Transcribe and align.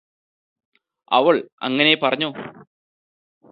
അവള് 1.11 1.41
അങ്ങനെ 1.61 1.93
പറഞ്ഞോ 2.03 2.29